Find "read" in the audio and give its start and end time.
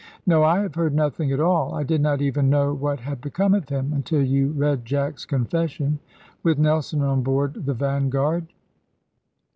4.49-4.83